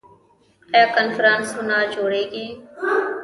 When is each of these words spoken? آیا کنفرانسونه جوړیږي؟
آیا 0.73 0.87
کنفرانسونه 0.95 1.75
جوړیږي؟ 1.93 2.47